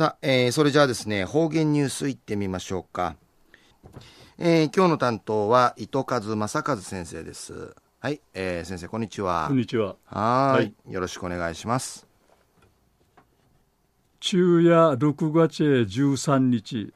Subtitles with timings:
[0.00, 3.16] さあ、えー、それじゃあですね、方言ニュースいってみましょうか。
[4.38, 7.74] えー、今日の担当は糸数正和先生です。
[7.98, 9.44] はい、えー、先生こんにちは。
[9.48, 9.96] こんにちは。
[10.06, 12.06] はいよろしくお願いします。
[14.20, 16.94] 昼夜6月13日、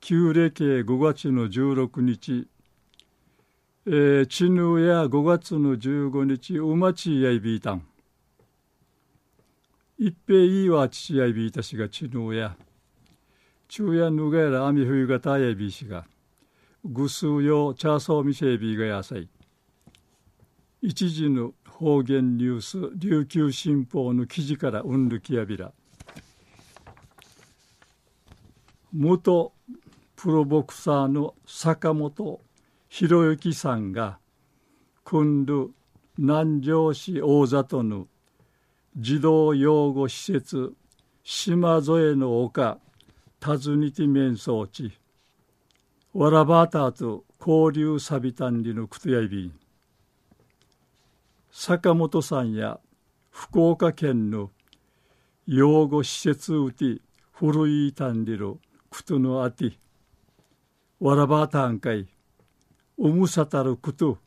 [0.00, 2.46] 旧暦5月の16日、
[3.86, 7.84] えー、チヌや5月の15日、うまちやいびいたん。
[10.04, 12.56] 一平いいわ父やいびいたしがチヌや、
[13.68, 16.06] 昼夜ぬがやら雨冬がたやびしが、
[16.84, 19.28] ぐすうよチャーソーミシェビーがやさい。
[20.80, 25.70] 一時の方言ニュース琉球新報の記事からうんるきやびら。
[28.92, 29.52] 元
[30.16, 32.40] プロボクサーの坂本
[32.88, 34.18] 博之さんが
[35.04, 35.70] 君る
[36.18, 38.08] 南城市大里の
[38.96, 40.74] 児童養護施設
[41.24, 42.78] 島添の丘
[43.44, 44.92] 訪ねて面相地
[46.12, 49.52] わらばたと交流サビタンリのくとやいびん。
[51.50, 52.78] 坂本さんや
[53.30, 54.50] 福岡県の
[55.46, 57.00] 養護施設うて
[57.32, 58.58] 古いたんりる
[58.90, 59.72] くとのあて
[61.00, 62.06] わらばたんかい
[62.98, 64.18] うむさたること、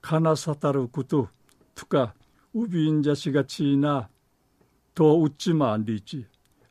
[0.00, 1.28] かなさたること、
[1.74, 2.14] とか、
[2.56, 4.08] ウビンジャシガチちナ、
[4.94, 6.24] トウチマンリチ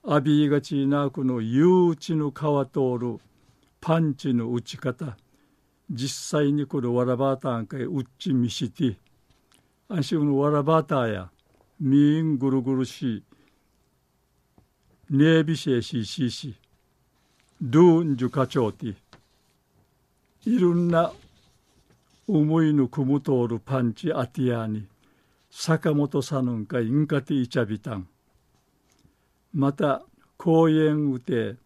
[0.07, 3.19] アビイガチちナ、このユウチヌカワトウル
[3.81, 5.17] パンチヌウチカタ
[5.91, 8.95] 実際にこのワラバータンカイウッチミシティ
[9.89, 11.29] アンシウのワラバータヤ
[11.81, 13.21] ミーングルグルシ
[15.09, 16.55] ネビシェシシシ
[17.61, 18.95] ドゥンジュカチョウティ
[20.45, 21.11] いろんな
[22.25, 24.87] 思いのくむとおるパンチアティアニ
[25.55, 28.07] 坂本さんんかインカティイチャビタン。
[29.53, 30.03] また
[30.35, 31.57] 公園うて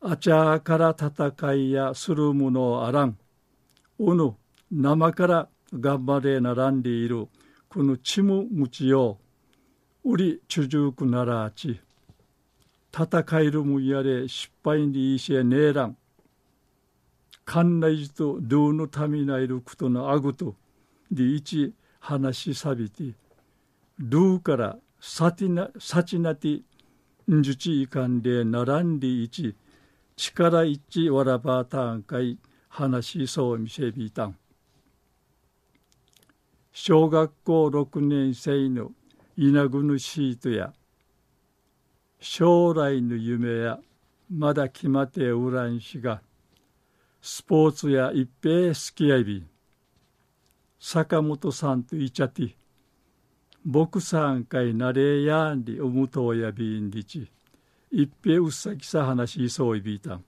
[0.00, 3.16] あちゃから戦いやするものあらん。
[4.00, 4.34] おぬ
[4.72, 7.28] 生から頑張れならんでいる。
[7.68, 9.18] このちむむちよ
[10.04, 10.16] う。
[10.16, 11.80] りちゅじゅくならあち。
[12.92, 15.96] 戦えるもやれ失敗にいいしえねえらん。
[17.44, 20.56] カンナイジとドゥのためないることのあぐと。
[21.12, 23.14] で一話しさびて
[23.96, 26.62] ドゥからサティナサチナティ
[27.32, 29.54] ンジュチイカンで並んで一
[30.16, 34.36] 力一わらばたんかい話しそうみせびたん。
[36.72, 38.90] 小学校6年生の
[39.36, 40.72] 稲ぐぬシートや
[42.18, 43.78] 将来の夢や
[44.28, 46.20] まだ決まっておらんしが
[47.20, 49.44] スポーツや一平好きやいび
[50.84, 52.56] 坂本さんといちゃって
[53.64, 57.30] 僕さんかいなれやんりおむとうやびんりち。
[57.92, 60.24] 一平うっさきさ話しそういびいたん。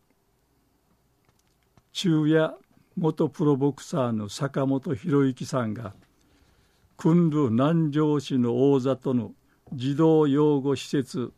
[1.92, 2.54] 中夜
[2.96, 5.92] 元プロボクサーの坂本博之さんが
[6.96, 9.32] 訓る南城市の大里の
[9.72, 11.32] 児童養護施設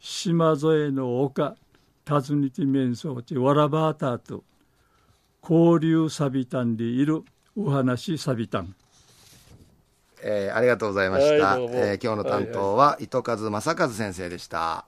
[0.00, 1.56] 島添の丘
[2.08, 4.44] 訪ねて面相地わらばーたと
[5.42, 7.22] 交流サビタンでいる。
[7.56, 8.74] お話サビタン。
[10.24, 14.86] えー、ありがとうございました、はい、えー、今日の担当は糸数正和先生でした。